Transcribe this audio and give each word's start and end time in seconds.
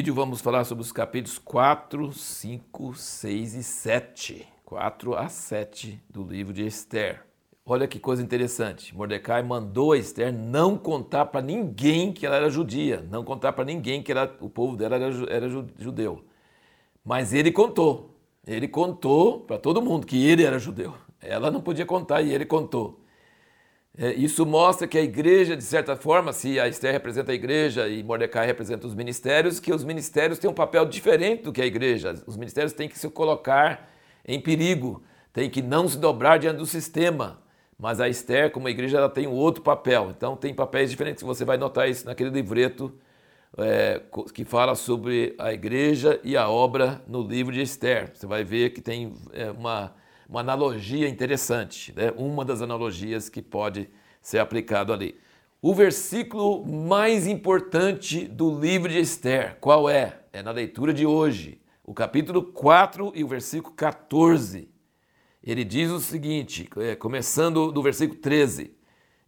vídeo 0.00 0.14
vamos 0.14 0.40
falar 0.40 0.64
sobre 0.64 0.82
os 0.82 0.92
capítulos 0.92 1.36
4, 1.36 2.10
5, 2.10 2.94
6 2.94 3.54
e 3.54 3.62
7. 3.62 4.48
4 4.64 5.14
a 5.14 5.28
7 5.28 6.02
do 6.08 6.22
livro 6.22 6.54
de 6.54 6.64
Esther. 6.64 7.22
Olha 7.66 7.86
que 7.86 8.00
coisa 8.00 8.22
interessante. 8.22 8.96
Mordecai 8.96 9.42
mandou 9.42 9.94
Esther 9.94 10.32
não 10.32 10.78
contar 10.78 11.26
para 11.26 11.42
ninguém 11.42 12.14
que 12.14 12.24
ela 12.24 12.36
era 12.36 12.48
judia, 12.48 13.06
não 13.10 13.22
contar 13.22 13.52
para 13.52 13.62
ninguém 13.62 14.02
que 14.02 14.10
era, 14.10 14.24
o 14.40 14.48
povo 14.48 14.74
dela 14.74 14.96
era, 14.96 15.10
era 15.28 15.46
judeu. 15.78 16.24
Mas 17.04 17.34
ele 17.34 17.52
contou. 17.52 18.18
Ele 18.46 18.68
contou 18.68 19.40
para 19.40 19.58
todo 19.58 19.82
mundo 19.82 20.06
que 20.06 20.26
ele 20.26 20.44
era 20.44 20.58
judeu. 20.58 20.94
Ela 21.20 21.50
não 21.50 21.60
podia 21.60 21.84
contar 21.84 22.22
e 22.22 22.32
ele 22.32 22.46
contou. 22.46 22.99
É, 23.98 24.12
isso 24.14 24.46
mostra 24.46 24.86
que 24.86 24.96
a 24.96 25.02
igreja, 25.02 25.56
de 25.56 25.64
certa 25.64 25.96
forma, 25.96 26.32
se 26.32 26.60
a 26.60 26.68
Esther 26.68 26.92
representa 26.92 27.32
a 27.32 27.34
igreja 27.34 27.88
e 27.88 28.02
Mordecai 28.02 28.46
representa 28.46 28.86
os 28.86 28.94
ministérios, 28.94 29.58
que 29.58 29.72
os 29.72 29.82
ministérios 29.82 30.38
têm 30.38 30.48
um 30.48 30.54
papel 30.54 30.86
diferente 30.86 31.42
do 31.42 31.52
que 31.52 31.60
a 31.60 31.66
igreja. 31.66 32.14
Os 32.26 32.36
ministérios 32.36 32.72
têm 32.72 32.88
que 32.88 32.98
se 32.98 33.08
colocar 33.10 33.90
em 34.26 34.40
perigo, 34.40 35.02
têm 35.32 35.50
que 35.50 35.60
não 35.60 35.88
se 35.88 35.98
dobrar 35.98 36.38
diante 36.38 36.58
do 36.58 36.66
sistema. 36.66 37.42
Mas 37.78 38.00
a 38.00 38.08
Esther, 38.08 38.50
como 38.50 38.68
a 38.68 38.70
igreja, 38.70 38.98
ela 38.98 39.08
tem 39.08 39.26
um 39.26 39.32
outro 39.32 39.62
papel. 39.62 40.12
Então, 40.16 40.36
tem 40.36 40.54
papéis 40.54 40.90
diferentes. 40.90 41.22
Você 41.22 41.44
vai 41.44 41.56
notar 41.56 41.88
isso 41.88 42.06
naquele 42.06 42.30
livreto 42.30 42.92
é, 43.56 44.00
que 44.34 44.44
fala 44.44 44.74
sobre 44.74 45.34
a 45.38 45.52
igreja 45.52 46.20
e 46.22 46.36
a 46.36 46.48
obra 46.48 47.02
no 47.08 47.22
livro 47.22 47.52
de 47.52 47.62
Esther. 47.62 48.10
Você 48.14 48.26
vai 48.26 48.44
ver 48.44 48.70
que 48.70 48.80
tem 48.80 49.14
é, 49.32 49.50
uma 49.50 49.94
uma 50.30 50.40
analogia 50.40 51.08
interessante, 51.08 51.92
né? 51.92 52.12
uma 52.16 52.44
das 52.44 52.62
analogias 52.62 53.28
que 53.28 53.42
pode 53.42 53.90
ser 54.22 54.38
aplicado 54.38 54.92
ali. 54.92 55.18
O 55.60 55.74
versículo 55.74 56.64
mais 56.64 57.26
importante 57.26 58.28
do 58.28 58.56
livro 58.56 58.88
de 58.88 59.00
Esther, 59.00 59.56
qual 59.60 59.90
é? 59.90 60.20
É 60.32 60.40
na 60.40 60.52
leitura 60.52 60.94
de 60.94 61.04
hoje, 61.04 61.60
o 61.82 61.92
capítulo 61.92 62.44
4 62.44 63.10
e 63.16 63.24
o 63.24 63.28
versículo 63.28 63.74
14. 63.74 64.70
Ele 65.42 65.64
diz 65.64 65.90
o 65.90 65.98
seguinte, 65.98 66.70
é, 66.76 66.94
começando 66.94 67.72
do 67.72 67.82
versículo 67.82 68.20
13: 68.20 68.72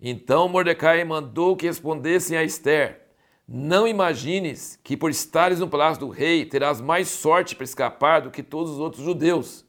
Então 0.01 0.49
Mordecai 0.49 1.03
mandou 1.03 1.57
que 1.57 1.67
respondessem 1.67 2.39
a 2.39 2.45
Esther: 2.45 3.09
Não 3.49 3.89
imagines 3.89 4.79
que 4.85 4.97
por 4.97 5.11
estares 5.11 5.59
no 5.59 5.69
palácio 5.69 6.07
do 6.07 6.09
rei 6.11 6.47
terás 6.47 6.81
mais 6.81 7.09
sorte 7.09 7.57
para 7.57 7.65
escapar 7.65 8.21
do 8.21 8.31
que 8.31 8.43
todos 8.43 8.75
os 8.75 8.79
outros 8.79 9.05
judeus 9.05 9.67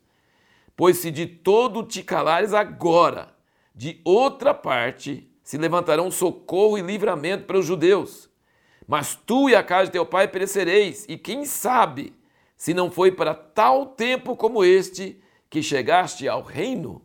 Pois 0.76 0.98
se 0.98 1.12
de 1.12 1.28
todo 1.28 1.84
te 1.84 2.04
calares 2.04 2.54
agora, 2.54 3.34
de 3.76 4.02
outra 4.04 4.54
parte 4.54 5.30
se 5.44 5.58
levantarão 5.58 6.10
socorro 6.10 6.78
e 6.78 6.82
livramento 6.82 7.46
para 7.46 7.60
os 7.60 7.66
judeus. 7.66 8.30
Mas 8.88 9.16
tu 9.16 9.50
e 9.50 9.56
a 9.56 9.64
casa 9.64 9.86
de 9.86 9.92
teu 9.94 10.06
pai 10.06 10.28
perecereis, 10.28 11.06
e 11.08 11.18
quem 11.18 11.46
sabe 11.46 12.14
se 12.56 12.74
não 12.74 12.90
foi 12.90 13.12
para 13.12 13.34
tal 13.34 13.86
tempo 13.86 14.36
como 14.36 14.64
este 14.64 15.22
que 15.50 15.62
chegaste 15.62 16.28
ao 16.28 16.42
reino? 16.42 17.02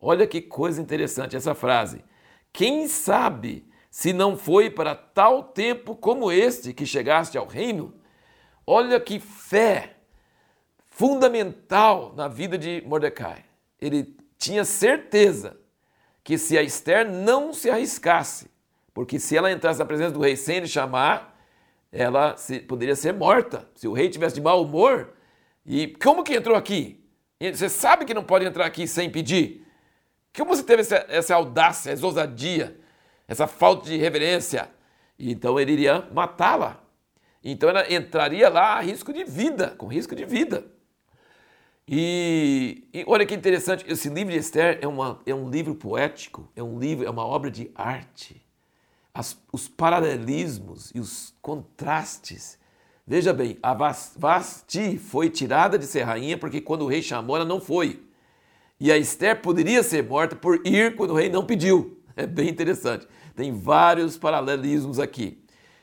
Olha 0.00 0.26
que 0.26 0.40
coisa 0.40 0.80
interessante 0.80 1.36
essa 1.36 1.54
frase. 1.54 2.04
Quem 2.52 2.88
sabe 2.88 3.66
se 3.90 4.12
não 4.12 4.36
foi 4.36 4.70
para 4.70 4.94
tal 4.94 5.42
tempo 5.42 5.94
como 5.94 6.30
este 6.30 6.72
que 6.72 6.86
chegaste 6.86 7.36
ao 7.36 7.46
reino? 7.46 7.94
Olha 8.66 9.00
que 9.00 9.18
fé 9.18 9.96
fundamental 11.00 12.12
na 12.14 12.28
vida 12.28 12.58
de 12.58 12.82
Mordecai. 12.86 13.42
Ele 13.80 14.14
tinha 14.36 14.66
certeza 14.66 15.56
que 16.22 16.36
se 16.36 16.58
a 16.58 16.62
Esther 16.62 17.10
não 17.10 17.54
se 17.54 17.70
arriscasse, 17.70 18.50
porque 18.92 19.18
se 19.18 19.34
ela 19.34 19.50
entrasse 19.50 19.78
na 19.78 19.86
presença 19.86 20.10
do 20.10 20.20
rei 20.20 20.36
sem 20.36 20.58
ele 20.58 20.68
chamar, 20.68 21.40
ela 21.90 22.36
se, 22.36 22.60
poderia 22.60 22.94
ser 22.94 23.14
morta. 23.14 23.66
Se 23.74 23.88
o 23.88 23.94
rei 23.94 24.10
tivesse 24.10 24.34
de 24.34 24.42
mau 24.42 24.62
humor, 24.62 25.14
e 25.64 25.86
como 25.86 26.22
que 26.22 26.34
entrou 26.34 26.54
aqui? 26.54 27.02
Você 27.40 27.70
sabe 27.70 28.04
que 28.04 28.12
não 28.12 28.22
pode 28.22 28.44
entrar 28.44 28.66
aqui 28.66 28.86
sem 28.86 29.08
pedir. 29.08 29.66
Como 30.36 30.54
você 30.54 30.62
teve 30.62 30.82
essa, 30.82 31.06
essa 31.08 31.34
audácia, 31.34 31.92
essa 31.92 32.04
ousadia, 32.04 32.78
essa 33.26 33.46
falta 33.46 33.88
de 33.88 33.96
reverência? 33.96 34.68
Então 35.18 35.58
ele 35.58 35.72
iria 35.72 36.06
matá-la. 36.12 36.78
Então 37.42 37.70
ela 37.70 37.90
entraria 37.90 38.50
lá 38.50 38.74
a 38.74 38.80
risco 38.82 39.14
de 39.14 39.24
vida, 39.24 39.74
com 39.78 39.86
risco 39.86 40.14
de 40.14 40.26
vida. 40.26 40.78
E, 41.92 42.84
e, 42.94 43.04
olha 43.08 43.26
que 43.26 43.34
interessante, 43.34 43.84
esse 43.88 44.08
livro 44.08 44.32
de 44.32 44.38
Esther 44.38 44.78
é, 44.80 44.86
uma, 44.86 45.18
é 45.26 45.34
um 45.34 45.50
livro 45.50 45.74
poético, 45.74 46.48
é 46.54 46.62
um 46.62 46.78
livro, 46.78 47.04
é 47.04 47.10
uma 47.10 47.26
obra 47.26 47.50
de 47.50 47.68
arte. 47.74 48.40
As, 49.12 49.36
os 49.52 49.66
paralelismos 49.66 50.92
e 50.94 51.00
os 51.00 51.34
contrastes. 51.42 52.56
Veja 53.04 53.32
bem, 53.32 53.58
a 53.60 53.74
Vasti 53.74 54.98
foi 54.98 55.28
tirada 55.30 55.76
de 55.76 55.84
ser 55.84 56.02
rainha 56.02 56.38
porque 56.38 56.60
quando 56.60 56.82
o 56.82 56.86
rei 56.86 57.02
chamou 57.02 57.34
ela 57.34 57.44
não 57.44 57.60
foi. 57.60 58.00
E 58.78 58.92
a 58.92 58.96
Esther 58.96 59.42
poderia 59.42 59.82
ser 59.82 60.04
morta 60.04 60.36
por 60.36 60.64
ir 60.64 60.94
quando 60.94 61.10
o 61.10 61.16
rei 61.16 61.28
não 61.28 61.44
pediu. 61.44 61.98
É 62.14 62.24
bem 62.24 62.48
interessante. 62.48 63.04
Tem 63.34 63.52
vários 63.52 64.16
paralelismos 64.16 65.00
aqui. 65.00 65.42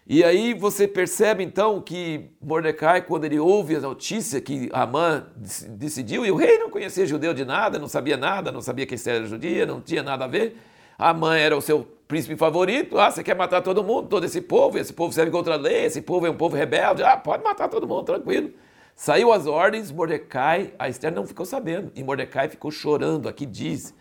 E 0.10 0.24
aí 0.24 0.54
você 0.54 0.88
percebe 0.88 1.44
então 1.44 1.82
que 1.82 2.30
Mordecai, 2.42 3.02
quando 3.02 3.26
ele 3.26 3.38
ouve 3.38 3.76
a 3.76 3.82
notícia 3.82 4.40
que 4.40 4.70
Amã 4.72 5.28
decidiu, 5.72 6.26
e 6.26 6.32
o 6.32 6.36
rei 6.38 6.58
não 6.60 6.70
conhecia 6.70 7.06
judeu 7.06 7.34
de 7.34 7.44
nada, 7.44 7.78
não 7.78 7.90
sabia 7.90 8.16
nada, 8.16 8.50
não 8.50 8.62
sabia 8.62 8.86
que 8.86 8.96
era 9.06 9.26
judia, 9.26 9.66
não 9.66 9.82
tinha 9.82 10.02
nada 10.02 10.24
a 10.24 10.28
ver. 10.28 10.56
Amã 10.98 11.36
era 11.36 11.58
o 11.58 11.62
seu 11.62 11.86
príncipe 12.08 12.38
favorito. 12.38 12.98
Ah, 12.98 13.12
você 13.12 13.22
quer 13.22 13.36
matar 13.36 13.62
todo 13.62 13.84
mundo, 13.84 14.08
todo 14.08 14.24
esse 14.24 14.40
povo, 14.40 14.78
esse 14.78 14.94
povo 14.94 15.12
serve 15.12 15.30
contra 15.30 15.56
a 15.56 15.58
lei, 15.58 15.84
esse 15.84 16.02
povo 16.02 16.26
é 16.26 16.30
um 16.30 16.38
povo 16.38 16.56
rebelde. 16.56 17.04
Ah, 17.04 17.18
pode 17.18 17.44
matar 17.44 17.68
todo 17.68 17.86
mundo, 17.86 18.04
tranquilo. 18.04 18.52
Saiu 18.96 19.34
as 19.34 19.46
ordens, 19.46 19.92
Mordecai, 19.92 20.74
a 20.80 20.88
Esther 20.88 21.14
não 21.14 21.28
ficou 21.28 21.46
sabendo, 21.46 21.92
e 21.94 22.02
Mordecai 22.02 22.48
ficou 22.48 22.72
chorando. 22.72 23.28
Aqui 23.28 23.46
diz 23.46 23.94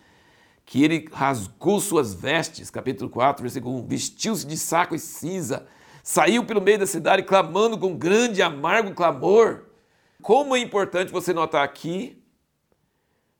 que 0.65 0.85
ele 0.85 1.09
rasgou 1.11 1.81
suas 1.81 2.13
vestes, 2.13 2.69
capítulo 2.69 3.09
4, 3.09 3.41
versículo 3.41 3.75
1, 3.79 3.87
vestiu-se 3.87 4.47
de 4.47 4.55
saco 4.55 4.95
e 4.95 4.99
cinza 4.99 5.67
saiu 6.07 6.45
pelo 6.45 6.61
meio 6.61 6.79
da 6.79 6.87
cidade 6.87 7.21
clamando 7.21 7.77
com 7.77 7.93
grande 7.93 8.41
amargo 8.41 8.93
clamor. 8.93 9.65
Como 10.21 10.55
é 10.55 10.59
importante 10.59 11.11
você 11.11 11.33
notar 11.33 11.65
aqui 11.65 12.23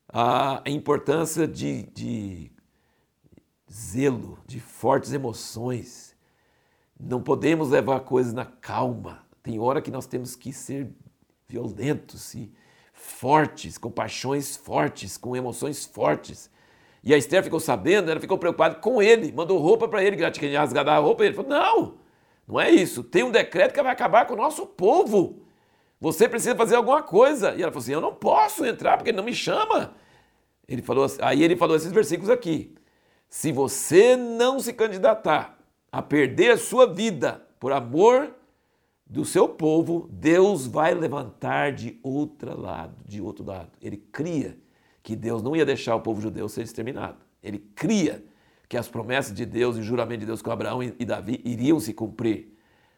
a 0.09 0.61
importância 0.65 1.47
de, 1.47 1.83
de 1.83 2.51
zelo, 3.71 4.37
de 4.45 4.59
fortes 4.59 5.13
emoções. 5.13 6.13
Não 6.99 7.21
podemos 7.21 7.69
levar 7.69 8.01
coisas 8.01 8.33
na 8.33 8.43
calma. 8.43 9.23
Tem 9.41 9.57
hora 9.57 9.81
que 9.81 9.89
nós 9.89 10.05
temos 10.05 10.35
que 10.35 10.51
ser 10.51 10.89
violentos 11.47 12.33
e 12.33 12.53
fortes, 12.91 13.77
com 13.77 13.89
paixões 13.89 14.57
fortes, 14.57 15.15
com 15.15 15.37
emoções 15.37 15.85
fortes. 15.85 16.51
E 17.01 17.13
a 17.13 17.17
Esther 17.17 17.45
ficou 17.45 17.61
sabendo, 17.61 18.11
ela 18.11 18.19
ficou 18.19 18.37
preocupada 18.37 18.75
com 18.75 19.01
ele, 19.01 19.31
mandou 19.31 19.57
roupa 19.57 19.87
para 19.87 20.03
ele, 20.03 20.17
que 20.17 20.21
ela 20.21 20.31
tinha 20.31 20.59
rasgado 20.59 20.89
a 20.89 20.97
roupa, 20.97 21.23
e 21.23 21.27
ele 21.27 21.35
falou: 21.35 21.49
Não, 21.49 22.06
não 22.47 22.59
é 22.59 22.71
isso. 22.71 23.03
Tem 23.03 23.23
um 23.23 23.31
decreto 23.31 23.73
que 23.73 23.81
vai 23.81 23.91
acabar 23.91 24.25
com 24.25 24.33
o 24.33 24.37
nosso 24.37 24.65
povo. 24.65 25.41
Você 25.99 26.29
precisa 26.29 26.55
fazer 26.55 26.75
alguma 26.75 27.03
coisa. 27.03 27.55
E 27.55 27.61
ela 27.61 27.71
falou 27.71 27.83
assim: 27.83 27.93
Eu 27.93 28.01
não 28.01 28.13
posso 28.13 28.65
entrar 28.65 28.97
porque 28.97 29.09
ele 29.09 29.17
não 29.17 29.23
me 29.23 29.33
chama. 29.33 29.93
Ele 30.67 30.81
falou, 30.81 31.07
aí 31.21 31.43
ele 31.43 31.55
falou 31.55 31.75
esses 31.75 31.91
versículos 31.91 32.29
aqui. 32.29 32.75
Se 33.29 33.51
você 33.51 34.15
não 34.15 34.59
se 34.59 34.73
candidatar 34.73 35.57
a 35.91 36.01
perder 36.01 36.51
a 36.51 36.57
sua 36.57 36.85
vida 36.85 37.41
por 37.59 37.71
amor 37.71 38.33
do 39.05 39.23
seu 39.23 39.47
povo, 39.47 40.09
Deus 40.11 40.67
vai 40.67 40.93
levantar 40.93 41.71
de 41.71 41.97
outro 42.03 42.59
lado, 42.59 42.95
de 43.05 43.21
outro 43.21 43.45
lado. 43.45 43.71
Ele 43.81 43.97
cria 43.97 44.57
que 45.01 45.15
Deus 45.15 45.41
não 45.41 45.55
ia 45.55 45.65
deixar 45.65 45.95
o 45.95 46.01
povo 46.01 46.19
judeu 46.19 46.49
ser 46.49 46.63
exterminado. 46.63 47.17
Ele 47.41 47.59
cria 47.73 48.23
que 48.69 48.77
as 48.77 48.87
promessas 48.87 49.33
de 49.33 49.45
Deus 49.45 49.77
e 49.77 49.79
o 49.79 49.83
juramento 49.83 50.21
de 50.21 50.25
Deus 50.25 50.41
com 50.41 50.51
Abraão 50.51 50.83
e 50.83 51.05
Davi 51.05 51.41
iriam 51.45 51.79
se 51.79 51.93
cumprir. 51.93 52.57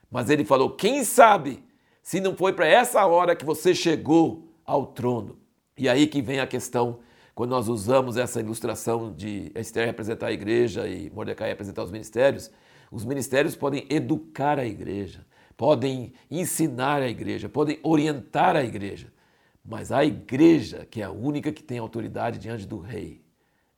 Mas 0.09 0.29
ele 0.29 0.43
falou: 0.43 0.71
quem 0.71 1.03
sabe 1.03 1.63
se 2.01 2.19
não 2.19 2.35
foi 2.35 2.53
para 2.53 2.67
essa 2.67 3.05
hora 3.05 3.35
que 3.35 3.45
você 3.45 3.75
chegou 3.75 4.47
ao 4.65 4.87
trono? 4.87 5.37
E 5.77 5.87
aí 5.87 6.07
que 6.07 6.21
vem 6.21 6.39
a 6.39 6.47
questão, 6.47 6.99
quando 7.35 7.51
nós 7.51 7.67
usamos 7.69 8.17
essa 8.17 8.39
ilustração 8.39 9.13
de 9.13 9.51
Esther 9.55 9.85
representar 9.85 10.27
a 10.27 10.31
igreja 10.31 10.87
e 10.87 11.09
Mordecai 11.11 11.49
representar 11.49 11.83
os 11.83 11.91
ministérios, 11.91 12.51
os 12.91 13.05
ministérios 13.05 13.55
podem 13.55 13.85
educar 13.89 14.59
a 14.59 14.65
igreja, 14.65 15.25
podem 15.55 16.13
ensinar 16.29 17.01
a 17.01 17.07
igreja, 17.07 17.47
podem 17.47 17.79
orientar 17.83 18.55
a 18.55 18.63
igreja. 18.63 19.13
Mas 19.63 19.91
a 19.91 20.03
igreja, 20.03 20.87
que 20.89 21.01
é 21.01 21.05
a 21.05 21.11
única 21.11 21.51
que 21.51 21.61
tem 21.61 21.77
autoridade 21.77 22.39
diante 22.39 22.65
do 22.65 22.79
rei, 22.79 23.21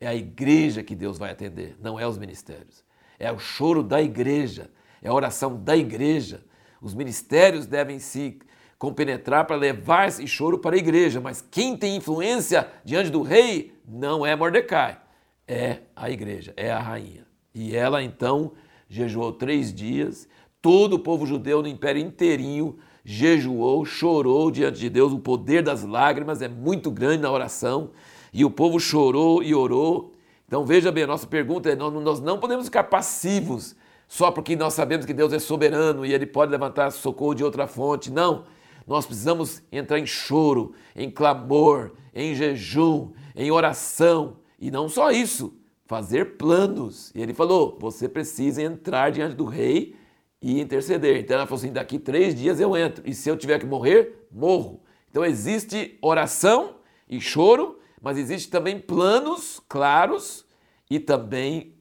é 0.02 0.08
a 0.08 0.16
igreja 0.16 0.82
que 0.82 0.96
Deus 0.96 1.20
vai 1.20 1.32
atender, 1.32 1.78
não 1.80 2.00
é 2.00 2.08
os 2.08 2.18
ministérios. 2.18 2.84
É 3.20 3.32
o 3.32 3.38
choro 3.38 3.84
da 3.84 4.02
igreja, 4.02 4.72
é 5.00 5.08
a 5.08 5.14
oração 5.14 5.56
da 5.56 5.78
igreja. 5.78 6.44
Os 6.82 6.96
ministérios 6.96 7.68
devem 7.68 8.00
se 8.00 8.40
compenetrar 8.80 9.46
para 9.46 9.56
levar 9.56 10.08
esse 10.08 10.26
choro 10.26 10.58
para 10.58 10.76
a 10.76 10.80
igreja, 10.80 11.22
mas 11.22 11.40
quem 11.52 11.78
tem 11.78 11.96
influência 11.96 12.68
diante 12.84 13.12
do 13.12 13.22
rei 13.22 13.80
não 13.88 14.26
é 14.26 14.36
Mordecai, 14.36 15.00
é 15.48 15.82
a 15.96 16.10
igreja, 16.10 16.52
é 16.58 16.72
a 16.72 16.80
rainha. 16.80 17.28
E 17.54 17.76
ela 17.76 18.02
então 18.02 18.54
jejuou 18.90 19.32
três 19.32 19.72
dias, 19.72 20.28
todo 20.60 20.96
o 20.96 21.00
povo 21.00 21.28
judeu 21.28 21.62
no 21.62 21.68
império 21.68 22.02
inteirinho 22.02 22.80
jejuou, 23.04 23.86
chorou 23.86 24.50
diante 24.50 24.80
de 24.80 24.90
Deus. 24.90 25.14
O 25.14 25.20
poder 25.20 25.62
das 25.62 25.84
lágrimas 25.84 26.42
é 26.42 26.48
muito 26.48 26.90
grande 26.90 27.22
na 27.22 27.32
oração. 27.32 27.92
E 28.32 28.46
o 28.46 28.52
povo 28.52 28.80
chorou 28.80 29.44
e 29.44 29.54
orou. 29.54 30.14
Então 30.48 30.66
veja 30.66 30.92
bem, 30.92 31.04
a 31.04 31.08
nossa 31.08 31.28
pergunta 31.28 31.70
é: 31.70 31.76
nós 31.76 32.20
não 32.20 32.40
podemos 32.40 32.66
ficar 32.66 32.86
passivos 32.86 33.76
só 34.08 34.30
porque 34.32 34.56
nós 34.56 34.74
sabemos 34.74 35.06
que 35.06 35.14
Deus 35.14 35.32
é 35.32 35.40
soberano 35.40 36.06
e 36.06 36.14
Ele 36.14 36.26
pode 36.26 36.52
levantar 36.52 36.92
socorro 36.92 37.34
de 37.34 37.44
outra 37.44 37.68
fonte. 37.68 38.12
Não. 38.12 38.46
Nós 38.86 39.06
precisamos 39.06 39.62
entrar 39.72 40.00
em 40.00 40.06
choro, 40.06 40.74
em 40.96 41.10
clamor, 41.10 41.92
em 42.14 42.36
jejum, 42.36 43.12
em 43.36 43.52
oração. 43.52 44.38
E 44.60 44.70
não 44.70 44.90
só 44.90 45.12
isso, 45.12 45.54
fazer 45.86 46.38
planos. 46.38 47.12
E 47.16 47.22
ele 47.22 47.34
falou: 47.34 47.78
você 47.80 48.08
precisa 48.08 48.62
entrar 48.62 49.12
diante 49.12 49.36
do 49.36 49.46
rei 49.46 49.96
e 50.42 50.60
interceder. 50.60 51.18
Então 51.18 51.38
ela 51.38 51.46
falou 51.46 51.60
assim: 51.60 51.72
daqui 51.74 52.00
três 52.00 52.36
dias 52.36 52.60
eu 52.60 52.76
entro. 52.76 53.04
E 53.08 53.14
se 53.14 53.30
eu 53.30 53.38
tiver 53.38 53.60
que 53.60 53.66
morrer, 53.66 54.28
morro. 54.32 54.82
Então 55.10 55.26
existe 55.26 55.98
oração 56.02 56.76
e 57.10 57.20
choro, 57.20 57.80
mas 58.02 58.18
existe 58.18 58.50
também 58.50 58.80
planos 58.80 59.62
claros 59.70 60.44
e 60.90 61.00
também 61.00 61.76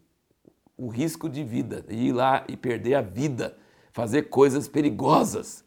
o 0.76 0.88
risco 0.88 1.28
de 1.28 1.42
vida, 1.42 1.84
ir 1.88 2.12
lá 2.12 2.44
e 2.48 2.56
perder 2.56 2.94
a 2.94 3.00
vida, 3.00 3.56
fazer 3.90 4.24
coisas 4.24 4.68
perigosas. 4.68 5.64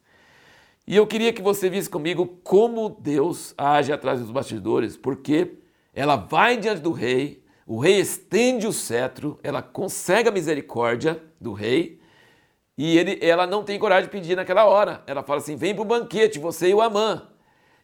E 0.86 0.96
eu 0.96 1.08
queria 1.08 1.34
que 1.34 1.42
você 1.42 1.70
visse 1.70 1.90
comigo 1.90 2.26
como 2.44 2.90
Deus 2.90 3.54
age 3.58 3.92
atrás 3.92 4.20
dos 4.20 4.32
bastidores, 4.32 4.96
porque 4.96 5.60
ela 5.94 6.16
vai 6.16 6.58
diante 6.58 6.82
do 6.82 6.92
rei, 6.92 7.44
o 7.66 7.80
rei 7.80 8.00
estende 8.00 8.68
o 8.68 8.74
cetro, 8.74 9.40
ela 9.42 9.62
consegue 9.62 10.30
a 10.30 10.32
misericórdia 10.32 11.24
do 11.40 11.54
rei, 11.54 12.02
e 12.78 12.98
ele, 12.98 13.20
ela 13.22 13.46
não 13.46 13.64
tem 13.64 13.80
coragem 13.80 14.06
de 14.06 14.12
pedir 14.12 14.36
naquela 14.36 14.66
hora. 14.66 15.04
Ela 15.06 15.24
fala 15.24 15.40
assim: 15.40 15.56
vem 15.56 15.76
para 15.76 15.84
o 15.84 15.86
banquete, 15.86 16.40
você 16.40 16.70
e 16.70 16.74
o 16.74 16.82
Amã. 16.82 17.28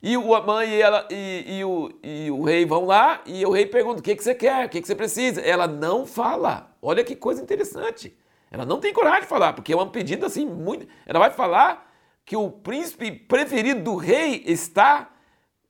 E 0.02 0.16
o 0.16 0.34
Amã 0.34 0.64
e, 0.64 0.82
ela, 0.82 1.06
e, 1.12 1.58
e, 1.58 1.64
o, 1.64 1.92
e 2.02 2.32
o 2.32 2.42
rei 2.44 2.66
vão 2.66 2.86
lá, 2.86 3.22
e 3.26 3.46
o 3.46 3.52
rei 3.52 3.66
pergunta: 3.66 4.00
o 4.00 4.04
que, 4.04 4.16
que 4.16 4.24
você 4.24 4.34
quer? 4.34 4.66
O 4.66 4.70
que, 4.70 4.82
que 4.82 4.88
você 4.88 4.96
precisa? 4.96 5.42
Ela 5.42 5.68
não 5.68 6.06
fala. 6.06 6.74
Olha 6.82 7.04
que 7.04 7.16
coisa 7.16 7.42
interessante. 7.42 8.18
Ela 8.50 8.66
não 8.66 8.80
tem 8.80 8.94
coragem 8.94 9.22
de 9.22 9.28
falar, 9.28 9.54
porque 9.54 9.74
é 9.74 9.78
um 9.78 9.90
pedido 9.90 10.26
assim 10.26 10.46
muito. 10.46 10.88
Ela 11.06 11.20
vai 11.20 11.32
falar 11.32 11.92
que 12.26 12.36
o 12.36 12.50
príncipe 12.50 13.12
preferido 13.12 13.82
do 13.82 13.96
rei 13.96 14.44
está 14.46 15.10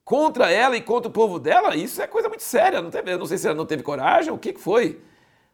contra 0.06 0.52
ela 0.52 0.78
e 0.78 0.81
contra 0.81 1.10
o 1.10 1.14
povo 1.14 1.40
dela. 1.40 1.76
Isso 1.76 2.02
é 2.02 2.08
coisa 2.08 2.30
muito 2.30 2.44
séria. 2.44 2.81
Não, 2.81 2.90
teve, 2.90 3.18
não 3.18 3.26
sei 3.26 3.38
se 3.38 3.48
ela 3.48 3.56
não 3.56 3.66
teve 3.66 3.81
coragem, 3.84 4.31
o 4.31 4.38
que, 4.38 4.54
que 4.54 4.60
foi. 4.60 5.02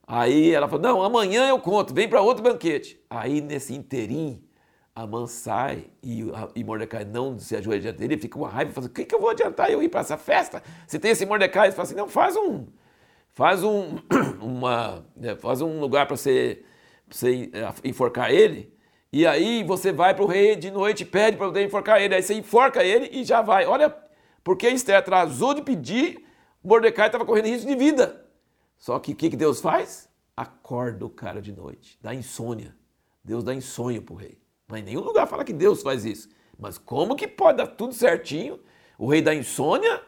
Aí 0.06 0.52
ela 0.52 0.68
falou: 0.68 0.84
Não, 0.84 1.02
amanhã 1.02 1.48
eu 1.48 1.60
conto, 1.60 1.94
vem 1.94 2.10
para 2.10 2.22
outro 2.22 2.44
banquete. 2.44 3.00
Aí 3.10 3.40
nesse 3.42 3.74
interim, 3.74 4.45
a 4.96 5.06
mãe 5.06 5.28
sai 5.28 5.88
e, 6.02 6.24
e 6.56 6.64
Mordecai 6.64 7.04
não 7.04 7.38
se 7.38 7.56
ajoelha 7.56 7.82
diante 7.82 7.98
dele, 7.98 8.18
fica 8.18 8.38
uma 8.38 8.50
raiva, 8.50 8.72
fala: 8.72 8.88
O 8.88 8.90
que, 8.90 9.06
que 9.06 9.14
eu 9.14 9.20
vou 9.20 9.30
adiantar 9.30 9.70
eu 9.70 9.84
ir 9.84 9.90
para 9.90 10.00
essa 10.00 10.18
festa? 10.18 10.64
Se 10.88 10.98
tem 10.98 11.12
esse 11.12 11.26
Mordecai, 11.26 11.68
ele 11.68 11.76
fala 11.76 11.84
assim: 11.84 11.96
Não, 11.96 12.08
faz 12.08 12.36
um 12.36 12.66
faz 13.36 13.64
um, 13.64 13.98
uma, 14.42 15.06
né, 15.16 15.36
faz 15.36 15.62
um 15.62 15.80
lugar 15.80 16.08
para 16.08 16.16
você, 16.16 16.64
você 17.08 17.52
é, 17.54 17.88
enforcar 17.88 18.32
ele, 18.32 18.74
e 19.12 19.28
aí 19.28 19.64
você 19.64 19.92
vai 19.92 20.16
para 20.16 20.24
o 20.24 20.28
rei 20.28 20.56
de 20.56 20.72
noite 20.72 21.02
e 21.02 21.06
pede 21.06 21.38
para 21.38 21.48
poder 21.48 21.64
enforcar 21.64 22.02
ele, 22.02 22.16
aí 22.16 22.24
você 22.24 22.34
enforca 22.34 22.84
ele 22.84 23.10
e 23.12 23.24
já 23.24 23.42
vai. 23.42 23.66
Olha, 23.66 23.96
porque 24.44 24.68
Esther 24.70 24.98
atrasou 24.98 25.54
de 25.54 25.62
pedir, 25.62 26.26
Mordecai 26.64 27.08
estava 27.08 27.26
correndo 27.26 27.48
risco 27.48 27.68
de 27.68 27.76
vida. 27.76 28.26
Só 28.78 28.98
que 29.00 29.12
o 29.12 29.16
que, 29.16 29.30
que 29.30 29.38
Deus 29.38 29.62
faz? 29.62 30.10
Acorda 30.36 31.06
o 31.06 31.10
cara 31.10 31.42
de 31.42 31.52
noite, 31.52 32.00
dá 32.02 32.14
insônia. 32.14 32.76
Deus 33.24 33.44
dá 33.44 33.54
insônia 33.54 34.02
para 34.02 34.14
o 34.14 34.18
rei. 34.18 34.38
Mas 34.68 34.84
nenhum 34.84 35.02
lugar 35.02 35.28
fala 35.28 35.44
que 35.44 35.54
Deus 35.54 35.82
faz 35.82 36.06
isso. 36.06 36.30
Mas 36.58 36.78
como 36.78 37.16
que 37.16 37.28
pode 37.28 37.58
dar 37.58 37.68
tudo 37.68 37.94
certinho? 37.94 38.60
O 38.98 39.08
rei 39.08 39.22
dá 39.22 39.34
insônia, 39.34 40.02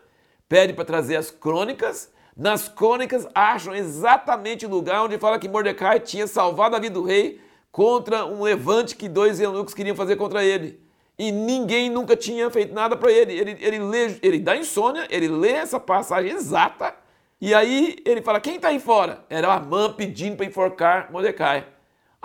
pede 0.47 0.73
para 0.73 0.85
trazer 0.85 1.15
as 1.15 1.29
crônicas, 1.29 2.11
nas 2.35 2.67
crônicas 2.67 3.27
acham 3.33 3.75
exatamente 3.75 4.65
o 4.65 4.69
lugar 4.69 5.03
onde 5.03 5.17
fala 5.17 5.39
que 5.39 5.49
Mordecai 5.49 5.99
tinha 5.99 6.27
salvado 6.27 6.75
a 6.75 6.79
vida 6.79 6.93
do 6.93 7.03
rei 7.03 7.41
contra 7.71 8.25
um 8.25 8.43
levante 8.43 8.95
que 8.95 9.09
dois 9.09 9.39
eunucos 9.39 9.73
queriam 9.73 9.95
fazer 9.95 10.15
contra 10.15 10.43
ele. 10.43 10.79
E 11.17 11.31
ninguém 11.31 11.89
nunca 11.89 12.15
tinha 12.15 12.49
feito 12.51 12.73
nada 12.73 12.95
para 12.95 13.11
ele. 13.11 13.33
Ele, 13.33 13.57
ele, 13.59 13.79
lê, 13.79 14.19
ele 14.21 14.39
dá 14.39 14.55
insônia, 14.55 15.07
ele 15.09 15.27
lê 15.27 15.51
essa 15.51 15.79
passagem 15.79 16.31
exata, 16.31 16.93
e 17.39 17.53
aí 17.53 17.97
ele 18.05 18.21
fala: 18.21 18.39
quem 18.39 18.55
está 18.55 18.69
aí 18.69 18.79
fora? 18.79 19.23
Era 19.29 19.49
a 19.49 19.55
Amã 19.55 19.93
pedindo 19.93 20.37
para 20.37 20.45
enforcar 20.45 21.11
Mordecai. 21.11 21.65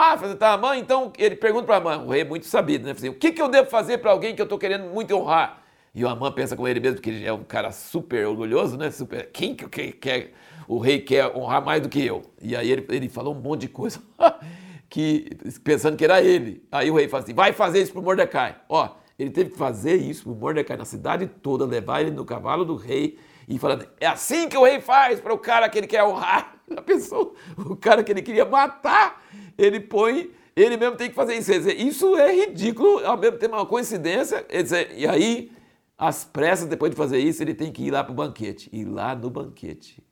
Ah, 0.05 0.17
você 0.17 0.35
tá 0.35 0.55
Amã? 0.55 0.77
Então 0.77 1.13
ele 1.17 1.37
pergunta 1.37 1.65
para 1.65 1.77
Amã, 1.77 1.99
o 1.99 2.11
rei 2.11 2.23
é 2.23 2.25
muito 2.25 2.45
sabido, 2.47 2.85
né? 2.85 2.91
Assim, 2.91 3.09
o 3.09 3.15
que, 3.15 3.31
que 3.31 3.41
eu 3.41 3.49
devo 3.49 3.71
fazer 3.71 3.99
para 3.99 4.11
alguém 4.11 4.35
que 4.35 4.43
eu 4.43 4.47
estou 4.47 4.59
querendo 4.59 4.87
muito 4.87 5.15
honrar? 5.15 5.63
E 5.95 6.05
o 6.05 6.09
Amã 6.09 6.33
pensa 6.33 6.57
com 6.57 6.67
ele 6.67 6.81
mesmo, 6.81 7.01
que 7.01 7.09
ele 7.09 7.25
é 7.25 7.33
um 7.33 7.45
cara 7.45 7.71
super 7.71 8.27
orgulhoso, 8.27 8.77
né? 8.77 8.91
Super, 8.91 9.31
quem 9.31 9.55
que 9.55 9.93
quer, 9.93 10.33
o 10.67 10.81
rei 10.81 10.99
quer 10.99 11.29
honrar 11.37 11.65
mais 11.65 11.81
do 11.83 11.89
que 11.89 12.05
eu? 12.05 12.23
E 12.41 12.57
aí 12.57 12.69
ele, 12.69 12.85
ele 12.89 13.09
falou 13.09 13.33
um 13.33 13.41
monte 13.41 13.61
de 13.61 13.69
coisa, 13.69 14.03
que, 14.91 15.31
pensando 15.63 15.97
que 15.97 16.05
era 16.05 16.21
ele. 16.21 16.67
Aí 16.73 16.91
o 16.91 16.97
rei 16.97 17.07
fala 17.07 17.23
assim, 17.23 17.33
vai 17.33 17.53
fazer 17.53 17.81
isso 17.81 17.93
pro 17.93 18.03
Mordecai. 18.03 18.57
Ó, 18.69 18.89
ele 19.17 19.31
teve 19.31 19.51
que 19.51 19.57
fazer 19.57 19.95
isso 19.95 20.25
pro 20.25 20.35
Mordecai 20.35 20.77
na 20.77 20.85
cidade 20.85 21.29
toda, 21.29 21.65
levar 21.65 22.01
ele 22.01 22.11
no 22.11 22.25
cavalo 22.25 22.65
do 22.65 22.75
rei 22.75 23.21
e 23.49 23.57
falando, 23.57 23.87
é 24.01 24.07
assim 24.07 24.49
que 24.49 24.57
o 24.57 24.65
rei 24.65 24.81
faz 24.81 25.21
para 25.21 25.33
o 25.33 25.39
cara 25.39 25.69
que 25.69 25.79
ele 25.79 25.87
quer 25.87 26.03
honrar. 26.03 26.57
A 26.77 26.81
pessoa, 26.81 27.35
o 27.57 27.77
cara 27.77 28.03
que 28.03 28.11
ele 28.11 28.23
queria 28.23 28.45
matar, 28.45 29.23
ele 29.59 29.81
põe 29.81 30.31
ele 30.55 30.77
mesmo 30.77 30.97
tem 30.97 31.09
que 31.09 31.15
fazer 31.15 31.35
isso. 31.35 31.51
Isso 31.53 32.17
é 32.17 32.31
ridículo, 32.31 33.05
ao 33.07 33.17
mesmo 33.17 33.39
tempo 33.39 33.55
é 33.55 33.59
uma 33.59 33.67
coincidência. 33.67 34.47
E 34.95 35.07
aí 35.07 35.51
às 35.97 36.25
pressas, 36.25 36.67
depois 36.67 36.91
de 36.91 36.97
fazer 36.97 37.19
isso, 37.19 37.43
ele 37.43 37.55
tem 37.55 37.73
que 37.73 37.85
ir 37.85 37.91
lá 37.91 38.03
para 38.03 38.13
o 38.13 38.15
banquete. 38.15 38.69
E 38.73 38.85
lá 38.85 39.15
no 39.15 39.31
banquete, 39.31 40.03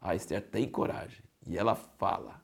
a 0.00 0.14
Esther 0.14 0.42
tem 0.42 0.68
coragem. 0.68 1.22
E 1.46 1.56
ela 1.56 1.74
fala 1.74 2.40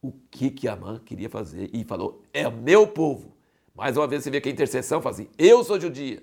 o 0.00 0.12
que, 0.30 0.50
que 0.50 0.68
Amã 0.68 1.00
queria 1.04 1.28
fazer. 1.28 1.70
E 1.72 1.84
falou: 1.84 2.22
é 2.32 2.48
meu 2.48 2.86
povo. 2.86 3.34
Mais 3.74 3.96
uma 3.96 4.06
vez 4.06 4.22
você 4.22 4.30
vê 4.30 4.40
que 4.40 4.48
a 4.48 4.52
intercessão 4.52 5.00
fala 5.00 5.14
assim: 5.14 5.28
eu 5.36 5.64
sou 5.64 5.80
judia. 5.80 6.22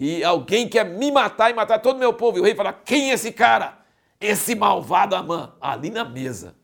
E 0.00 0.24
alguém 0.24 0.68
quer 0.68 0.84
me 0.84 1.12
matar 1.12 1.50
e 1.50 1.54
matar 1.54 1.78
todo 1.78 1.96
o 1.96 2.00
meu 2.00 2.14
povo. 2.14 2.38
E 2.38 2.40
o 2.40 2.44
rei 2.44 2.54
fala: 2.54 2.72
quem 2.72 3.10
é 3.10 3.14
esse 3.14 3.30
cara? 3.30 3.78
Esse 4.20 4.54
malvado 4.54 5.14
Amã. 5.14 5.54
Ali 5.60 5.90
na 5.90 6.04
mesa. 6.04 6.56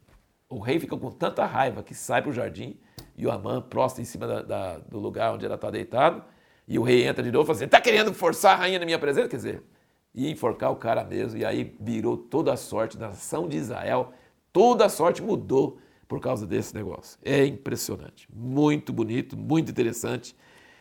O 0.51 0.59
rei 0.59 0.81
fica 0.81 0.97
com 0.97 1.11
tanta 1.11 1.47
raiva 1.47 1.83
que 1.83 1.95
sai 1.95 2.21
para 2.21 2.31
o 2.31 2.35
jardim 2.35 2.77
e 3.17 3.25
o 3.27 3.31
Amã 3.31 3.63
prostra 3.63 4.03
em 4.03 4.05
cima 4.05 4.27
da, 4.27 4.43
da, 4.43 4.79
do 4.79 4.99
lugar 4.99 5.33
onde 5.33 5.47
ela 5.47 5.55
está 5.55 5.71
deitado. 5.71 6.23
E 6.67 6.79
o 6.79 6.83
rei 6.83 7.07
entra 7.07 7.23
de 7.23 7.31
novo 7.31 7.45
e 7.45 7.47
fala 7.47 7.57
assim: 7.57 7.65
está 7.65 7.81
querendo 7.81 8.13
forçar 8.13 8.55
a 8.55 8.57
rainha 8.57 8.79
na 8.79 8.85
minha 8.85 8.99
presença? 8.99 9.29
Quer 9.29 9.37
dizer, 9.37 9.63
ia 10.15 10.31
enforcar 10.31 10.73
o 10.73 10.77
cara 10.77 11.05
mesmo. 11.05 11.39
E 11.39 11.45
aí 11.45 11.75
virou 11.81 12.17
toda 12.17 12.53
a 12.53 12.57
sorte 12.57 12.99
da 12.99 13.09
nação 13.09 13.49
de 13.49 13.57
Israel. 13.57 14.13
Toda 14.53 14.87
a 14.87 14.89
sorte 14.89 15.23
mudou 15.23 15.79
por 16.09 16.21
causa 16.21 16.45
desse 16.45 16.75
negócio. 16.75 17.19
É 17.25 17.47
impressionante. 17.47 18.29
Muito 18.35 18.93
bonito, 18.93 19.37
muito 19.37 19.71
interessante. 19.71 20.35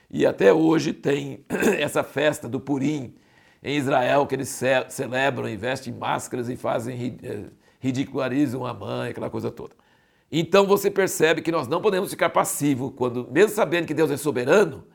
E 0.09 0.25
até 0.25 0.51
hoje 0.51 0.91
tem 0.91 1.45
essa 1.77 2.03
festa 2.03 2.49
do 2.49 2.59
Purim 2.59 3.13
em 3.61 3.77
Israel, 3.77 4.25
que 4.25 4.33
eles 4.33 4.59
celebram, 4.89 5.47
investem 5.47 5.93
em 5.93 5.97
máscaras 5.97 6.49
e 6.49 6.55
fazem, 6.55 7.19
eh, 7.21 7.45
ridicularizam 7.79 8.65
a 8.65 8.73
mãe, 8.73 9.11
aquela 9.11 9.29
coisa 9.29 9.49
toda. 9.49 9.73
Então 10.31 10.67
você 10.67 10.91
percebe 10.91 11.41
que 11.41 11.51
nós 11.51 11.67
não 11.67 11.81
podemos 11.81 12.09
ficar 12.11 12.29
passivos 12.29 12.91
quando, 12.95 13.27
mesmo 13.31 13.55
sabendo 13.55 13.87
que 13.87 13.93
Deus 13.93 14.11
é 14.11 14.17
soberano, 14.17 14.85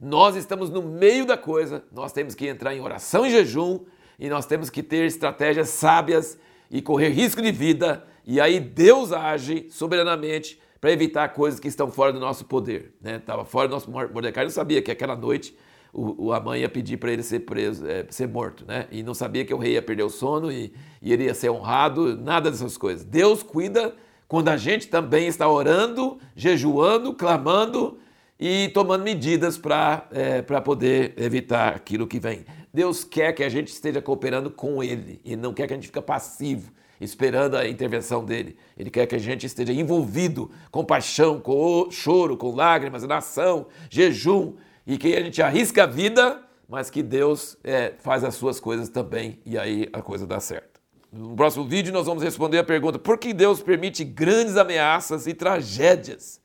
nós 0.00 0.36
estamos 0.36 0.70
no 0.70 0.82
meio 0.82 1.26
da 1.26 1.36
coisa, 1.36 1.84
nós 1.90 2.12
temos 2.12 2.34
que 2.34 2.46
entrar 2.46 2.74
em 2.74 2.80
oração 2.80 3.26
e 3.26 3.30
jejum 3.30 3.80
e 4.18 4.28
nós 4.28 4.46
temos 4.46 4.70
que 4.70 4.82
ter 4.82 5.06
estratégias 5.06 5.70
sábias 5.70 6.38
e 6.70 6.80
correr 6.80 7.08
risco 7.08 7.42
de 7.42 7.50
vida. 7.50 8.06
E 8.24 8.40
aí 8.40 8.60
Deus 8.60 9.12
age 9.12 9.66
soberanamente 9.70 10.60
para 10.80 10.92
evitar 10.92 11.28
coisas 11.30 11.58
que 11.58 11.68
estão 11.68 11.90
fora 11.90 12.12
do 12.12 12.20
nosso 12.20 12.44
poder. 12.44 12.94
Estava 13.02 13.42
né? 13.42 13.48
fora 13.48 13.68
do 13.68 13.72
nosso 13.72 13.90
Mordecai, 13.90 14.44
não 14.44 14.50
sabia 14.50 14.82
que 14.82 14.90
aquela 14.90 15.16
noite 15.16 15.56
o, 15.94 16.32
a 16.32 16.40
mãe 16.40 16.62
ia 16.62 16.68
pedir 16.68 16.96
para 16.96 17.12
ele 17.12 17.22
ser 17.22 17.40
preso, 17.40 17.86
é, 17.86 18.04
ser 18.10 18.26
morto, 18.26 18.64
né? 18.66 18.86
E 18.90 19.02
não 19.02 19.14
sabia 19.14 19.44
que 19.44 19.54
o 19.54 19.58
rei 19.58 19.74
ia 19.74 19.82
perder 19.82 20.02
o 20.02 20.10
sono 20.10 20.50
e, 20.50 20.72
e 21.00 21.12
ele 21.12 21.24
ia 21.24 21.34
ser 21.34 21.50
honrado, 21.50 22.16
nada 22.16 22.50
dessas 22.50 22.76
coisas. 22.76 23.04
Deus 23.04 23.42
cuida 23.42 23.94
quando 24.26 24.48
a 24.48 24.56
gente 24.56 24.88
também 24.88 25.28
está 25.28 25.48
orando, 25.48 26.18
jejuando, 26.34 27.14
clamando 27.14 27.98
e 28.38 28.68
tomando 28.74 29.04
medidas 29.04 29.56
para 29.56 30.08
é, 30.10 30.42
poder 30.42 31.14
evitar 31.16 31.74
aquilo 31.74 32.06
que 32.06 32.18
vem. 32.18 32.44
Deus 32.72 33.04
quer 33.04 33.32
que 33.32 33.44
a 33.44 33.48
gente 33.48 33.68
esteja 33.68 34.02
cooperando 34.02 34.50
com 34.50 34.82
Ele 34.82 35.20
e 35.24 35.36
não 35.36 35.54
quer 35.54 35.68
que 35.68 35.72
a 35.74 35.76
gente 35.76 35.86
fique 35.86 36.00
passivo, 36.02 36.72
esperando 37.00 37.56
a 37.56 37.68
intervenção 37.68 38.24
dele. 38.24 38.56
Ele 38.76 38.90
quer 38.90 39.06
que 39.06 39.14
a 39.14 39.18
gente 39.18 39.46
esteja 39.46 39.72
envolvido 39.72 40.50
com 40.72 40.84
paixão, 40.84 41.38
com 41.38 41.88
choro, 41.92 42.36
com 42.36 42.52
lágrimas, 42.52 43.04
nação, 43.04 43.66
jejum 43.88 44.54
e 44.86 44.98
que 44.98 45.14
a 45.14 45.22
gente 45.22 45.42
arrisca 45.42 45.84
a 45.84 45.86
vida, 45.86 46.42
mas 46.68 46.90
que 46.90 47.02
Deus 47.02 47.56
é, 47.62 47.94
faz 47.98 48.24
as 48.24 48.34
suas 48.34 48.58
coisas 48.60 48.88
também 48.88 49.40
e 49.44 49.58
aí 49.58 49.88
a 49.92 50.02
coisa 50.02 50.26
dá 50.26 50.40
certo. 50.40 50.80
No 51.12 51.36
próximo 51.36 51.64
vídeo 51.64 51.92
nós 51.92 52.06
vamos 52.06 52.22
responder 52.22 52.58
a 52.58 52.64
pergunta: 52.64 52.98
por 52.98 53.18
que 53.18 53.32
Deus 53.32 53.62
permite 53.62 54.04
grandes 54.04 54.56
ameaças 54.56 55.26
e 55.26 55.34
tragédias? 55.34 56.42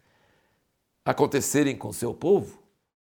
acontecerem 1.10 1.76
com 1.76 1.92
seu 1.92 2.14
povo? 2.14 2.59